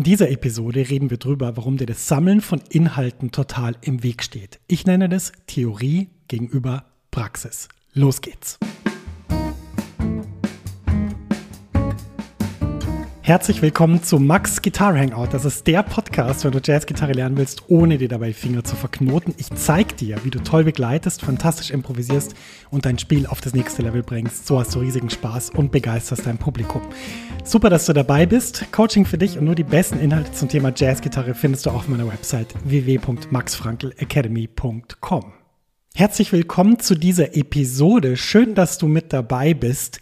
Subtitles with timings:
[0.00, 4.22] In dieser Episode reden wir darüber, warum dir das Sammeln von Inhalten total im Weg
[4.22, 4.58] steht.
[4.66, 7.68] Ich nenne das Theorie gegenüber Praxis.
[7.92, 8.58] Los geht's.
[13.22, 15.28] Herzlich willkommen zu Max Guitar Hangout.
[15.32, 19.34] Das ist der Podcast, wenn du Jazzgitarre lernen willst, ohne dir dabei Finger zu verknoten.
[19.36, 22.34] Ich zeige dir, wie du toll begleitest, fantastisch improvisierst
[22.70, 24.46] und dein Spiel auf das nächste Level bringst.
[24.46, 26.80] So hast du riesigen Spaß und begeisterst dein Publikum.
[27.44, 28.72] Super, dass du dabei bist.
[28.72, 32.08] Coaching für dich und nur die besten Inhalte zum Thema Jazzgitarre findest du auf meiner
[32.08, 35.32] Website www.maxfrankelacademy.com.
[35.94, 38.16] Herzlich willkommen zu dieser Episode.
[38.16, 40.00] Schön, dass du mit dabei bist.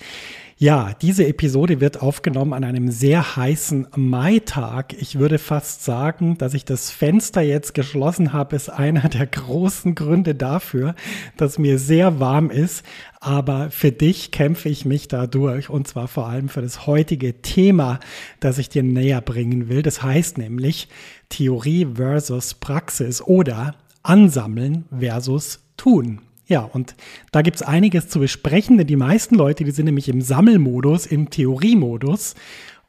[0.60, 4.92] Ja, diese Episode wird aufgenommen an einem sehr heißen Maitag.
[5.00, 9.94] Ich würde fast sagen, dass ich das Fenster jetzt geschlossen habe, ist einer der großen
[9.94, 10.96] Gründe dafür,
[11.36, 12.84] dass mir sehr warm ist.
[13.20, 17.40] Aber für dich kämpfe ich mich da durch und zwar vor allem für das heutige
[17.40, 18.00] Thema,
[18.40, 19.82] das ich dir näher bringen will.
[19.82, 20.88] Das heißt nämlich
[21.28, 26.27] Theorie versus Praxis oder Ansammeln versus Tun.
[26.48, 26.96] Ja, und
[27.30, 31.28] da gibt's einiges zu besprechen, denn die meisten Leute, die sind nämlich im Sammelmodus, im
[31.28, 32.34] Theoriemodus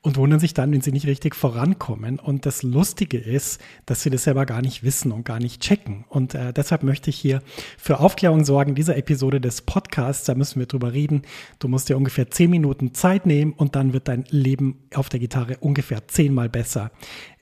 [0.02, 2.20] und wundern sich dann, wenn sie nicht richtig vorankommen.
[2.20, 6.06] Und das Lustige ist, dass sie das selber gar nicht wissen und gar nicht checken.
[6.08, 7.42] Und äh, deshalb möchte ich hier
[7.78, 11.24] für Aufklärung sorgen, dieser Episode des Podcasts, da müssen wir drüber reden.
[11.60, 15.20] Du musst dir ungefähr zehn Minuten Zeit nehmen und dann wird dein Leben auf der
[15.20, 16.92] Gitarre ungefähr zehnmal besser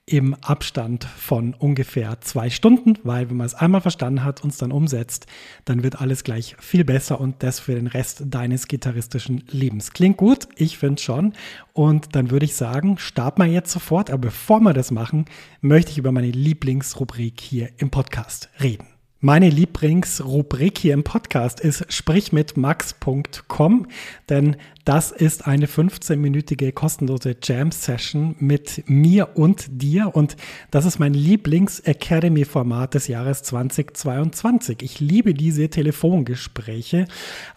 [0.10, 4.58] im Abstand von ungefähr zwei Stunden, weil wenn man es einmal verstanden hat und es
[4.58, 5.28] dann umsetzt,
[5.66, 9.92] dann wird alles gleich viel besser und das für den Rest deines gitarristischen Lebens.
[9.92, 11.34] Klingt gut, ich finde schon.
[11.74, 14.10] Und dann würde ich sagen, starten wir jetzt sofort.
[14.10, 15.26] Aber bevor wir das machen,
[15.60, 18.97] möchte ich über meine Lieblingsrubrik hier im Podcast reden.
[19.20, 23.88] Meine Lieblingsrubrik hier im Podcast ist Sprich mit Max.com,
[24.30, 30.16] denn das ist eine 15-minütige kostenlose Jam-Session mit mir und dir.
[30.16, 30.38] Und
[30.72, 34.82] das ist mein Lieblings-Academy-Format des Jahres 2022.
[34.84, 37.06] Ich liebe diese Telefongespräche.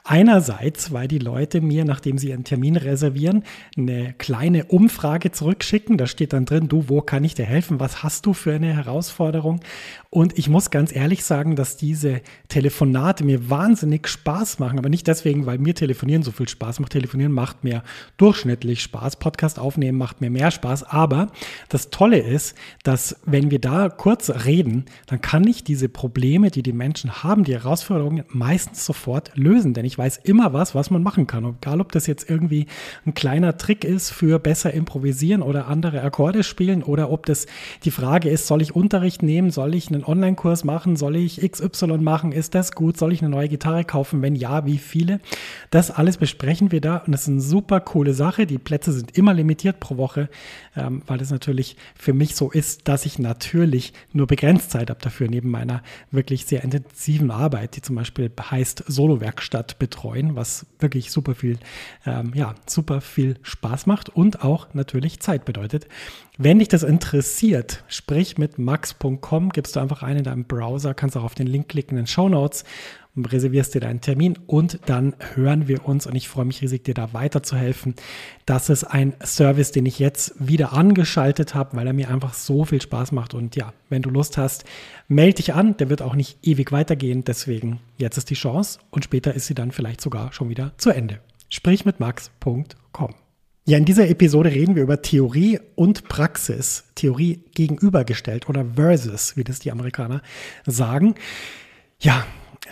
[0.03, 3.45] Einerseits, weil die Leute mir, nachdem sie einen Termin reservieren,
[3.77, 5.99] eine kleine Umfrage zurückschicken.
[5.99, 7.79] Da steht dann drin, du, wo kann ich dir helfen?
[7.79, 9.61] Was hast du für eine Herausforderung?
[10.09, 14.79] Und ich muss ganz ehrlich sagen, dass diese Telefonate mir wahnsinnig Spaß machen.
[14.79, 16.93] Aber nicht deswegen, weil mir telefonieren so viel Spaß macht.
[16.93, 17.83] Telefonieren telefonieren macht mir
[18.17, 20.85] durchschnittlich Spaß, Podcast aufnehmen macht mir mehr Spaß.
[20.85, 21.29] Aber
[21.69, 26.63] das Tolle ist, dass wenn wir da kurz reden, dann kann ich diese Probleme, die
[26.63, 29.75] die Menschen haben, die Herausforderungen meistens sofort lösen.
[29.75, 31.45] Denn ich weiß immer was, was man machen kann.
[31.45, 32.67] Egal, ob das jetzt irgendwie
[33.07, 37.47] ein kleiner Trick ist für besser improvisieren oder andere Akkorde spielen oder ob das
[37.85, 41.99] die Frage ist, soll ich Unterricht nehmen, soll ich einen Online-Kurs machen, soll ich XY
[41.99, 45.21] machen, ist das gut, soll ich eine neue Gitarre kaufen, wenn ja, wie viele?
[45.71, 48.47] Das alles besprechen wir da und das ist eine super coole Sache.
[48.47, 50.29] Die Plätze sind immer limitiert pro Woche,
[50.77, 55.01] ähm, weil es natürlich für mich so ist, dass ich natürlich nur begrenzt Zeit habe
[55.01, 61.11] dafür, neben meiner wirklich sehr intensiven Arbeit, die zum Beispiel heißt Solo-Werkstatt betreuen, was wirklich
[61.11, 61.59] super viel,
[62.07, 65.87] ähm, ja, super viel Spaß macht und auch natürlich Zeit bedeutet.
[66.43, 71.15] Wenn dich das interessiert, sprich mit max.com, gibst du einfach ein in deinem Browser, kannst
[71.19, 72.65] auch auf den Link klicken in den Show Notes
[73.15, 76.95] reservierst dir deinen Termin und dann hören wir uns und ich freue mich riesig, dir
[76.95, 77.95] da weiterzuhelfen.
[78.47, 82.65] Das ist ein Service, den ich jetzt wieder angeschaltet habe, weil er mir einfach so
[82.65, 84.65] viel Spaß macht und ja, wenn du Lust hast,
[85.09, 89.05] melde dich an, der wird auch nicht ewig weitergehen, deswegen jetzt ist die Chance und
[89.05, 91.21] später ist sie dann vielleicht sogar schon wieder zu Ende.
[91.51, 93.15] Sprich mit max.com.
[93.71, 96.83] Ja, in dieser Episode reden wir über Theorie und Praxis.
[96.97, 100.23] Theorie gegenübergestellt oder versus, wie das die Amerikaner
[100.67, 101.15] sagen.
[102.01, 102.27] Ja,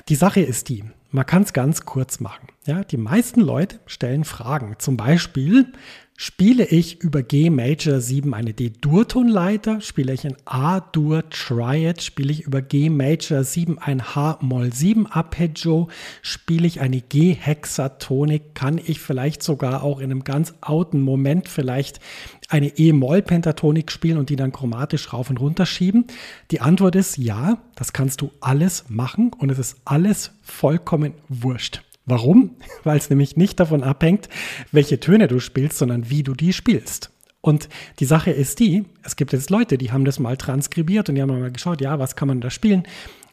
[0.09, 2.49] die Sache ist die, man kann es ganz kurz machen.
[2.67, 4.77] Ja, die meisten Leute stellen Fragen.
[4.79, 5.73] Zum Beispiel,
[6.21, 9.81] Spiele ich über G Major 7 eine D-Dur-Tonleiter?
[9.81, 12.03] Spiele ich ein A-Dur-Triad?
[12.03, 15.87] Spiele ich über G Major 7 ein H-Moll 7 Arpeggio?
[16.21, 18.57] Spiele ich eine G-Hexatonik?
[18.57, 22.01] Kann ich vielleicht sogar auch in einem ganz outen Moment vielleicht
[22.49, 26.07] eine E-Moll-Pentatonik spielen und die dann chromatisch rauf und runter schieben?
[26.51, 31.83] Die Antwort ist ja, das kannst du alles machen und es ist alles vollkommen wurscht.
[32.07, 32.57] Warum?
[32.85, 34.29] Weil es nämlich nicht davon abhängt,
[34.73, 37.11] welche Töne du spielst, sondern wie du die spielst.
[37.41, 37.69] Und
[38.01, 41.23] die Sache ist die, es gibt jetzt Leute, die haben das mal transkribiert und die
[41.23, 42.83] haben mal geschaut, ja, was kann man da spielen?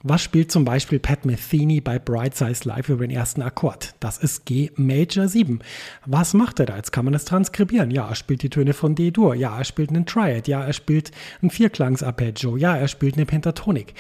[0.08, 3.96] Was spielt zum Beispiel Pat Metheny bei Bright Size Live über den ersten Akkord?
[4.00, 5.60] Das ist G Major 7.
[6.06, 6.76] Was macht er da?
[6.76, 7.90] Jetzt kann man das transkribieren.
[7.90, 9.34] Ja, er spielt die Töne von D-Dur.
[9.34, 10.48] Ja, er spielt einen Triad.
[10.48, 11.10] Ja, er spielt
[11.42, 12.56] ein Vierklangs-Arpeggio.
[12.56, 13.96] Ja, er spielt eine Pentatonik.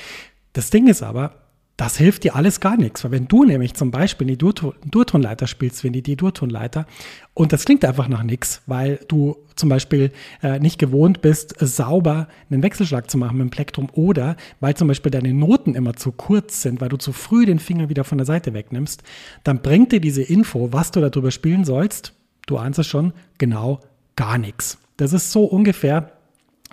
[0.53, 1.44] Das Ding ist aber,
[1.77, 3.04] das hilft dir alles gar nichts.
[3.04, 6.86] Weil wenn du nämlich zum Beispiel die Durtonleiter spielst, wenn die die Durtonleiter,
[7.33, 10.12] und das klingt einfach nach nichts, weil du zum Beispiel
[10.42, 14.88] äh, nicht gewohnt bist, sauber einen Wechselschlag zu machen mit dem Plektrum oder weil zum
[14.88, 18.18] Beispiel deine Noten immer zu kurz sind, weil du zu früh den Finger wieder von
[18.18, 19.04] der Seite wegnimmst,
[19.44, 22.13] dann bringt dir diese Info, was du darüber spielen sollst,
[22.48, 23.81] du ahnst es schon, genau
[24.16, 24.78] gar nichts.
[24.95, 26.13] Das ist so ungefähr,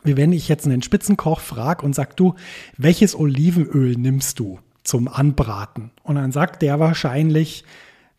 [0.05, 2.35] wie wenn ich jetzt einen Spitzenkoch frage und sag du,
[2.77, 4.59] welches Olivenöl nimmst du?
[4.85, 5.91] Zum Anbraten.
[6.03, 7.65] Und dann sagt der wahrscheinlich,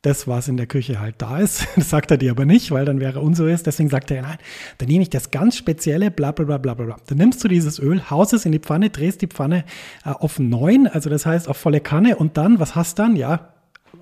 [0.03, 1.65] das, was in der Küche halt da ist.
[1.75, 3.63] Das sagt er dir aber nicht, weil dann wäre unseriös.
[3.63, 4.37] Deswegen sagt er, nein,
[4.77, 6.97] dann nehme ich das ganz spezielle, bla bla bla bla bla.
[7.07, 9.63] Dann nimmst du dieses Öl, haust es in die Pfanne, drehst die Pfanne
[10.05, 13.15] äh, auf neun, also das heißt auf volle Kanne und dann, was hast du dann?
[13.15, 13.53] Ja,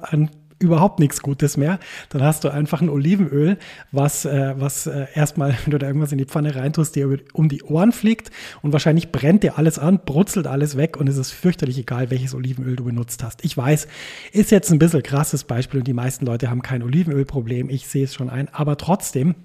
[0.02, 0.31] ein
[0.62, 1.80] überhaupt nichts Gutes mehr.
[2.10, 3.58] Dann hast du einfach ein Olivenöl,
[3.92, 7.50] was, äh, was äh, erstmal, wenn du da irgendwas in die Pfanne reintust, dir um
[7.50, 8.31] die Ohren fliegt
[8.62, 12.34] und wahrscheinlich brennt dir alles an, brutzelt alles weg und es ist fürchterlich egal, welches
[12.34, 13.44] Olivenöl du benutzt hast.
[13.44, 13.88] Ich weiß,
[14.31, 17.69] ist jetzt ein bisschen krasses Beispiel und die meisten Leute haben kein Olivenölproblem.
[17.69, 19.36] Ich sehe es schon ein, aber trotzdem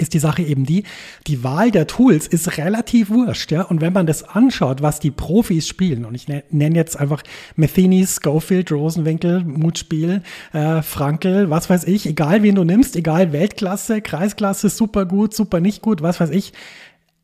[0.00, 0.84] ist die Sache eben die,
[1.26, 3.62] die Wahl der Tools ist relativ wurscht, ja.
[3.62, 7.22] Und wenn man das anschaut, was die Profis spielen, und ich ne-, nenne jetzt einfach
[7.56, 14.00] Metheny, Schofield, Rosenwinkel, Mutspiel, äh, Frankel, was weiß ich, egal wen du nimmst, egal Weltklasse,
[14.00, 16.52] Kreisklasse, super gut, super nicht gut, was weiß ich,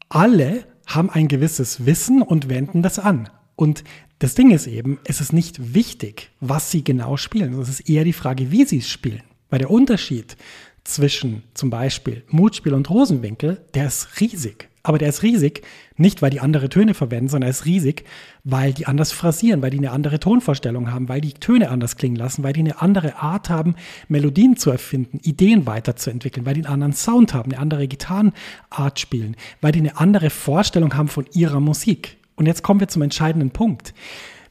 [0.08, 3.28] alle haben ein gewisses Wissen und wenden das an.
[3.56, 3.82] Und
[4.19, 7.58] das Ding ist eben, es ist nicht wichtig, was sie genau spielen.
[7.58, 9.23] Es ist eher die Frage, wie sie es spielen.
[9.50, 10.37] Weil der Unterschied
[10.86, 14.68] zwischen zum Beispiel Mutspiel und Rosenwinkel, der ist riesig.
[14.82, 15.62] Aber der ist riesig,
[15.96, 18.04] nicht weil die andere Töne verwenden, sondern er ist riesig,
[18.44, 22.14] weil die anders phrasieren, weil die eine andere Tonvorstellung haben, weil die Töne anders klingen
[22.14, 23.74] lassen, weil die eine andere Art haben,
[24.06, 29.34] Melodien zu erfinden, Ideen weiterzuentwickeln, weil die einen anderen Sound haben, eine andere Gitarrenart spielen,
[29.60, 32.16] weil die eine andere Vorstellung haben von ihrer Musik.
[32.36, 33.92] Und jetzt kommen wir zum entscheidenden Punkt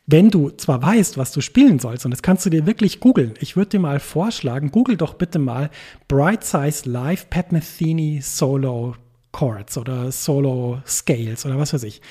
[0.07, 3.33] wenn du zwar weißt, was du spielen sollst, und das kannst du dir wirklich googeln,
[3.39, 5.69] ich würde dir mal vorschlagen, google doch bitte mal
[6.07, 8.95] Bright Size Live Pat Metheny Solo
[9.31, 12.01] Chords oder Solo Scales oder was weiß ich.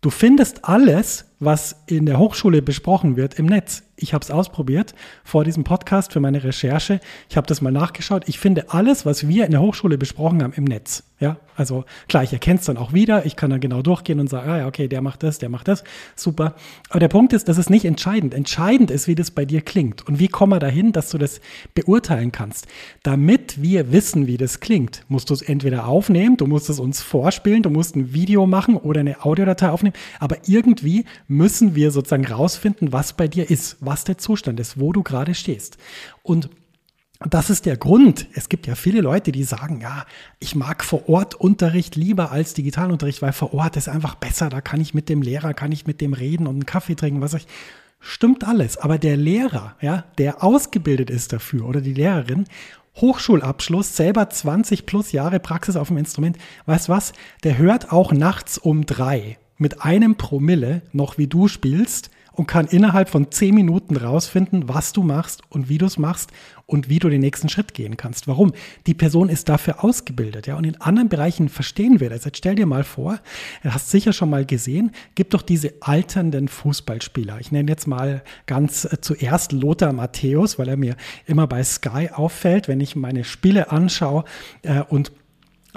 [0.00, 3.82] Du findest alles, was in der Hochschule besprochen wird, im Netz.
[3.96, 7.00] Ich habe es ausprobiert vor diesem Podcast für meine Recherche.
[7.28, 8.24] Ich habe das mal nachgeschaut.
[8.26, 11.04] Ich finde alles, was wir in der Hochschule besprochen haben, im Netz.
[11.20, 13.26] Ja, also klar, ich erkenne es dann auch wieder.
[13.26, 15.68] Ich kann dann genau durchgehen und sagen, ah ja, okay, der macht das, der macht
[15.68, 15.84] das.
[16.16, 16.56] Super.
[16.88, 18.34] Aber der Punkt ist, das ist nicht entscheidend.
[18.34, 20.04] Entscheidend ist, wie das bei dir klingt.
[20.08, 21.40] Und wie kommen wir dahin, dass du das
[21.74, 22.66] beurteilen kannst.
[23.04, 27.02] Damit wir wissen, wie das klingt, musst du es entweder aufnehmen, du musst es uns
[27.02, 29.94] vorspielen, du musst ein Video machen oder eine Audiodatei aufnehmen.
[30.18, 34.92] Aber irgendwie müssen wir sozusagen rausfinden, was bei dir ist, was der Zustand ist, wo
[34.92, 35.78] du gerade stehst.
[36.22, 36.50] Und
[37.28, 38.26] das ist der Grund.
[38.34, 40.06] Es gibt ja viele Leute, die sagen, ja,
[40.40, 44.48] ich mag vor Ort Unterricht lieber als Digitalunterricht, weil vor Ort ist einfach besser.
[44.48, 47.20] Da kann ich mit dem Lehrer, kann ich mit dem reden und einen Kaffee trinken,
[47.20, 47.46] was ich.
[48.00, 48.76] Stimmt alles.
[48.76, 52.46] Aber der Lehrer, ja, der ausgebildet ist dafür oder die Lehrerin,
[52.96, 56.36] Hochschulabschluss, selber 20 plus Jahre Praxis auf dem Instrument,
[56.66, 57.12] weißt was?
[57.44, 62.66] Der hört auch nachts um drei mit einem Promille noch, wie du spielst und kann
[62.66, 66.30] innerhalb von zehn Minuten rausfinden, was du machst und wie du es machst
[66.66, 68.26] und wie du den nächsten Schritt gehen kannst.
[68.26, 68.52] Warum?
[68.86, 70.56] Die Person ist dafür ausgebildet, ja.
[70.56, 72.24] Und in anderen Bereichen verstehen wir das.
[72.24, 73.20] Jetzt stell dir mal vor,
[73.62, 77.38] du hast sicher schon mal gesehen, gibt doch diese alternden Fußballspieler.
[77.40, 82.08] Ich nenne jetzt mal ganz äh, zuerst Lothar Matthäus, weil er mir immer bei Sky
[82.12, 84.24] auffällt, wenn ich meine Spiele anschaue
[84.62, 85.12] äh, und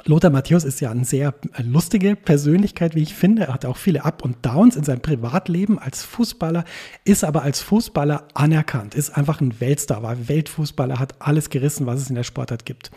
[0.04, 1.34] Lothar Matthäus ist ja eine sehr
[1.64, 3.44] lustige Persönlichkeit, wie ich finde.
[3.44, 6.66] Er hat auch viele Up und Downs in seinem Privatleben als Fußballer,
[7.06, 12.02] ist aber als Fußballer anerkannt, ist einfach ein Weltstar, war Weltfußballer, hat alles gerissen, was
[12.02, 12.92] es in der Sportart gibt.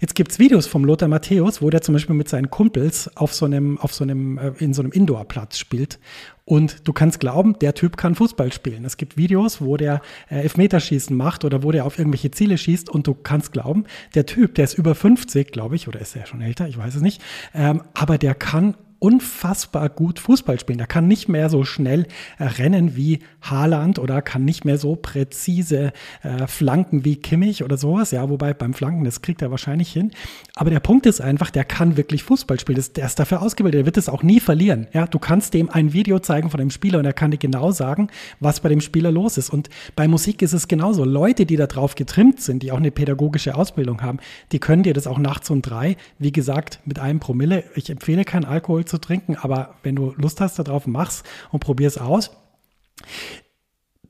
[0.00, 3.46] Jetzt gibt's Videos vom Lothar Matthäus, wo der zum Beispiel mit seinen Kumpels auf so
[3.46, 6.00] einem, auf so einem, äh, in so einem Indoor-Platz spielt
[6.44, 8.84] und du kannst glauben, der Typ kann Fußball spielen.
[8.84, 12.88] Es gibt Videos, wo der äh, Elfmeterschießen macht oder wo der auf irgendwelche Ziele schießt
[12.88, 16.26] und du kannst glauben, der Typ, der ist über 50, glaube ich, oder ist er
[16.26, 17.22] schon älter, ich weiß es nicht,
[17.54, 20.78] ähm, aber der kann unfassbar gut Fußball spielen.
[20.78, 22.06] Er kann nicht mehr so schnell
[22.38, 25.92] äh, rennen wie Haaland oder kann nicht mehr so präzise
[26.22, 28.10] äh, flanken wie Kimmich oder sowas.
[28.10, 30.12] Ja, wobei beim Flanken, das kriegt er wahrscheinlich hin.
[30.54, 32.84] Aber der Punkt ist einfach, der kann wirklich Fußball spielen.
[32.94, 33.80] Der ist dafür ausgebildet.
[33.80, 34.86] Der wird es auch nie verlieren.
[34.92, 37.70] Ja, du kannst dem ein Video zeigen von dem Spieler und er kann dir genau
[37.72, 39.50] sagen, was bei dem Spieler los ist.
[39.50, 41.04] Und bei Musik ist es genauso.
[41.04, 44.18] Leute, die da drauf getrimmt sind, die auch eine pädagogische Ausbildung haben,
[44.52, 47.64] die können dir das auch nachts um drei, wie gesagt, mit einem Promille.
[47.74, 51.96] Ich empfehle keinen Alkohol zu trinken, aber wenn du Lust hast darauf, mach's und probier's
[51.96, 52.30] aus.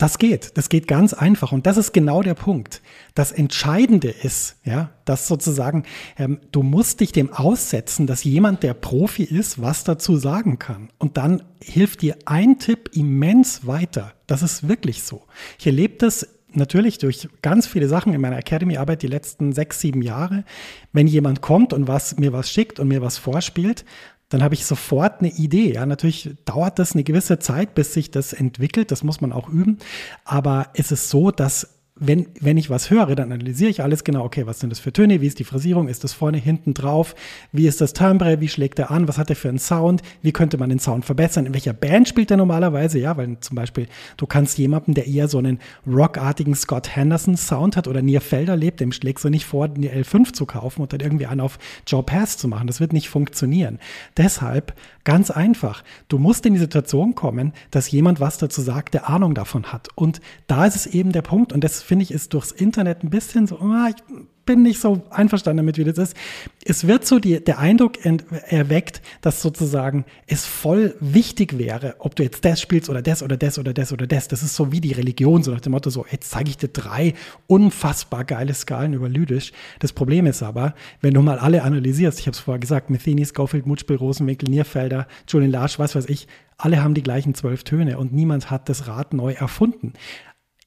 [0.00, 2.80] das geht, das geht ganz einfach und das ist genau der Punkt.
[3.14, 5.84] Das Entscheidende ist, ja, dass sozusagen
[6.16, 10.88] ähm, du musst dich dem aussetzen, dass jemand, der Profi ist, was dazu sagen kann.
[10.98, 14.14] Und dann hilft dir ein Tipp immens weiter.
[14.26, 15.26] Das ist wirklich so.
[15.58, 20.02] Ich erlebe das natürlich durch ganz viele Sachen in meiner Academy-Arbeit die letzten sechs, sieben
[20.02, 20.44] Jahre.
[20.92, 23.84] Wenn jemand kommt und was, mir was schickt und mir was vorspielt,
[24.30, 25.74] dann habe ich sofort eine Idee.
[25.74, 28.90] Ja, natürlich dauert das eine gewisse Zeit, bis sich das entwickelt.
[28.90, 29.78] Das muss man auch üben.
[30.24, 34.24] Aber es ist so, dass wenn, wenn ich was höre, dann analysiere ich alles genau.
[34.24, 35.20] Okay, was sind das für Töne?
[35.20, 35.86] Wie ist die Phrasierung?
[35.86, 37.14] Ist das vorne, hinten drauf?
[37.52, 38.40] Wie ist das Timbre?
[38.40, 39.06] Wie schlägt er an?
[39.06, 40.02] Was hat er für einen Sound?
[40.22, 41.44] Wie könnte man den Sound verbessern?
[41.44, 42.98] In welcher Band spielt er normalerweise?
[42.98, 47.76] Ja, weil zum Beispiel du kannst jemanden, der eher so einen rockartigen Scott Henderson Sound
[47.76, 50.94] hat oder Nier Felder lebt, dem schlägst du nicht vor, eine L5 zu kaufen und
[50.94, 52.66] dann irgendwie einen auf Joe Pass zu machen.
[52.66, 53.78] Das wird nicht funktionieren.
[54.16, 55.82] Deshalb ganz einfach.
[56.08, 59.88] Du musst in die Situation kommen, dass jemand was dazu sagt, der Ahnung davon hat.
[59.94, 63.10] Und da ist es eben der Punkt und das finde ich, ist durchs Internet ein
[63.10, 64.00] bisschen so, ah, ich
[64.46, 66.16] bin nicht so einverstanden damit, wie das ist.
[66.64, 72.22] Es wird so die, der Eindruck erweckt, dass sozusagen es voll wichtig wäre, ob du
[72.22, 74.28] jetzt das spielst oder das oder das oder das oder das.
[74.28, 76.68] Das ist so wie die Religion, so nach dem Motto, so, jetzt zeige ich dir
[76.68, 77.14] drei
[77.48, 79.50] unfassbar geile Skalen über Lydisch.
[79.80, 83.26] Das Problem ist aber, wenn du mal alle analysierst, ich habe es vorher gesagt, Metheny,
[83.26, 87.98] Schofield, Mutspiel, Rosenwinkel, Nierfelder, Julian Larsch, was weiß ich, alle haben die gleichen zwölf Töne
[87.98, 89.94] und niemand hat das Rad neu erfunden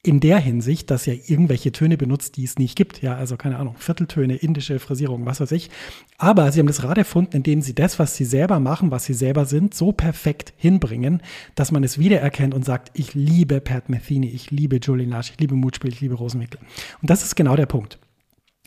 [0.05, 3.01] in der Hinsicht, dass er irgendwelche Töne benutzt, die es nicht gibt.
[3.01, 5.69] Ja, also keine Ahnung, Vierteltöne, indische Phrasierung, was weiß ich.
[6.17, 9.13] Aber sie haben das Rad erfunden, indem sie das, was sie selber machen, was sie
[9.13, 11.22] selber sind, so perfekt hinbringen,
[11.55, 15.39] dass man es wiedererkennt und sagt, ich liebe Pat Metheny, ich liebe Julian Lasch, ich
[15.39, 16.60] liebe Mutspiel, ich liebe Rosenwickel.
[17.01, 17.98] Und das ist genau der Punkt.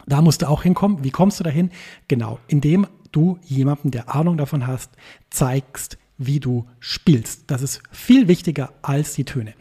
[0.06, 1.04] Da musst du auch hinkommen.
[1.04, 1.70] Wie kommst du dahin?
[2.08, 4.92] Genau, indem du jemandem, der Ahnung davon hast,
[5.28, 7.50] zeigst, wie du spielst.
[7.50, 9.52] Das ist viel wichtiger als die Töne.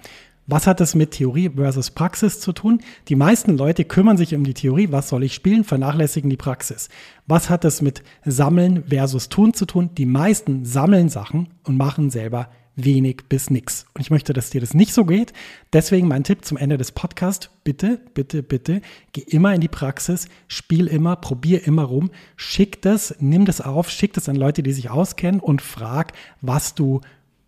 [0.48, 2.80] Was hat das mit Theorie versus Praxis zu tun?
[3.08, 6.90] Die meisten Leute kümmern sich um die Theorie, was soll ich spielen, vernachlässigen die Praxis.
[7.26, 9.90] Was hat das mit Sammeln versus Tun zu tun?
[9.98, 13.88] Die meisten sammeln Sachen und machen selber wenig bis nix.
[13.96, 15.34] Und ich möchte, dass dir das nicht so geht.
[15.74, 17.50] Deswegen mein Tipp zum Ende des Podcasts.
[17.64, 18.82] Bitte, bitte, bitte,
[19.14, 23.90] geh immer in die Praxis, spiel immer, probier immer rum, schick das, nimm das auf,
[23.90, 27.02] schick das an Leute, die sich auskennen und frag, was du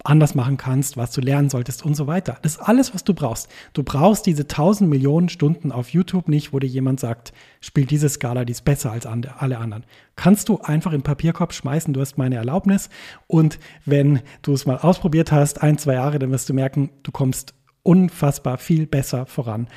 [0.07, 2.37] anders machen kannst, was du lernen solltest und so weiter.
[2.41, 3.49] Das ist alles, was du brauchst.
[3.73, 8.09] Du brauchst diese 1000 Millionen Stunden auf YouTube nicht, wo dir jemand sagt, spiel diese
[8.09, 9.85] Skala, die ist besser als alle anderen.
[10.15, 12.89] Kannst du einfach in den Papierkorb schmeißen, du hast meine Erlaubnis.
[13.27, 17.11] Und wenn du es mal ausprobiert hast, ein, zwei Jahre, dann wirst du merken, du
[17.11, 19.67] kommst unfassbar viel besser voran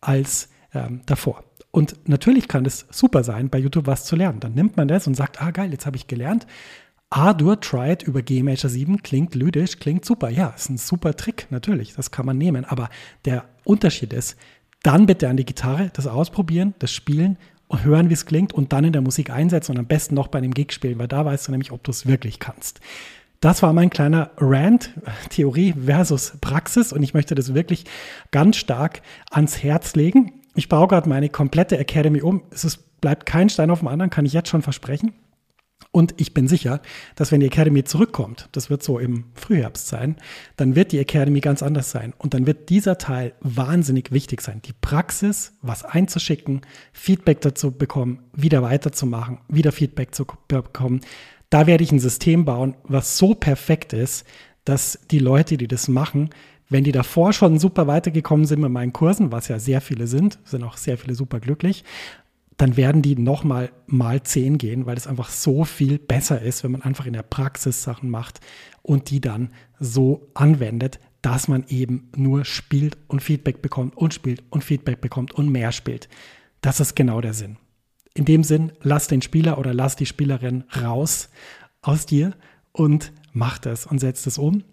[0.00, 1.44] als ähm, davor.
[1.72, 4.40] Und natürlich kann es super sein, bei YouTube was zu lernen.
[4.40, 6.46] Dann nimmt man das und sagt, ah geil, jetzt habe ich gelernt.
[7.10, 10.30] A-Dur Tried über G Major 7 klingt lydisch, klingt super.
[10.30, 12.64] Ja, ist ein super Trick, natürlich, das kann man nehmen.
[12.64, 12.88] Aber
[13.24, 14.36] der Unterschied ist,
[14.84, 17.36] dann bitte an die Gitarre das ausprobieren, das Spielen
[17.66, 20.28] und hören, wie es klingt und dann in der Musik einsetzen und am besten noch
[20.28, 22.80] bei einem Gig spielen, weil da weißt du nämlich, ob du es wirklich kannst.
[23.40, 24.92] Das war mein kleiner Rant,
[25.30, 27.86] Theorie versus Praxis und ich möchte das wirklich
[28.30, 30.32] ganz stark ans Herz legen.
[30.54, 32.42] Ich baue gerade meine komplette Academy um.
[32.50, 35.12] Es ist, bleibt kein Stein auf dem anderen, kann ich jetzt schon versprechen.
[35.92, 36.80] Und ich bin sicher,
[37.16, 40.16] dass wenn die Academy zurückkommt, das wird so im Frühherbst sein,
[40.56, 42.14] dann wird die Academy ganz anders sein.
[42.16, 44.62] Und dann wird dieser Teil wahnsinnig wichtig sein.
[44.64, 46.60] Die Praxis, was einzuschicken,
[46.92, 51.00] Feedback dazu bekommen, wieder weiterzumachen, wieder Feedback zu bekommen.
[51.48, 54.24] Da werde ich ein System bauen, was so perfekt ist,
[54.64, 56.30] dass die Leute, die das machen,
[56.70, 60.38] wenn die davor schon super weitergekommen sind mit meinen Kursen, was ja sehr viele sind,
[60.44, 61.84] sind auch sehr viele super glücklich,
[62.60, 66.72] dann werden die nochmal mal zehn gehen, weil es einfach so viel besser ist, wenn
[66.72, 68.40] man einfach in der Praxis Sachen macht
[68.82, 74.42] und die dann so anwendet, dass man eben nur spielt und Feedback bekommt und spielt
[74.50, 76.10] und Feedback bekommt und mehr spielt.
[76.60, 77.56] Das ist genau der Sinn.
[78.12, 81.30] In dem Sinn, lass den Spieler oder lass die Spielerin raus
[81.80, 82.34] aus dir
[82.72, 84.64] und mach das und setz das um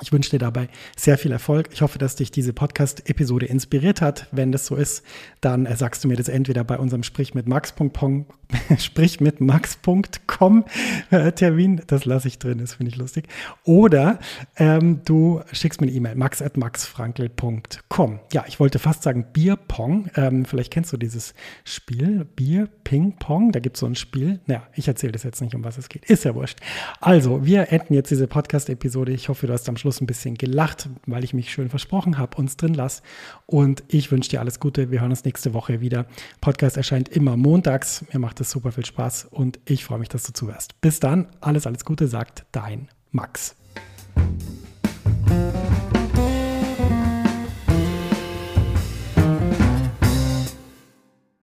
[0.00, 1.68] ich wünsche dir dabei sehr viel Erfolg.
[1.72, 4.26] Ich hoffe, dass dich diese Podcast-Episode inspiriert hat.
[4.32, 5.02] Wenn das so ist,
[5.40, 8.26] dann sagst du mir das entweder bei unserem Sprich mit Max.com,
[8.78, 10.64] Sprich mit Max.com
[11.10, 13.26] äh, Termin, das lasse ich drin, das finde ich lustig.
[13.64, 14.18] Oder
[14.56, 18.20] ähm, du schickst mir eine E-Mail, max at maxfrankel.com.
[18.32, 20.10] Ja, ich wollte fast sagen Bierpong.
[20.16, 23.52] Ähm, vielleicht kennst du dieses Spiel, Bier, Ping Pong.
[23.52, 24.40] Da gibt es so ein Spiel.
[24.46, 26.04] Naja, ich erzähle das jetzt nicht, um was es geht.
[26.06, 26.58] Ist ja wurscht.
[27.00, 29.12] Also, wir enden jetzt diese Podcast-Episode.
[29.12, 32.36] Ich hoffe, du hast am Schluss ein bisschen gelacht, weil ich mich schön versprochen habe,
[32.36, 33.02] uns drin lass.
[33.46, 34.90] Und ich wünsche dir alles Gute.
[34.90, 36.06] Wir hören uns nächste Woche wieder.
[36.40, 38.04] Podcast erscheint immer montags.
[38.12, 40.80] Mir macht es super viel Spaß und ich freue mich, dass du zuhörst.
[40.80, 43.56] Bis dann, alles, alles Gute, sagt dein Max.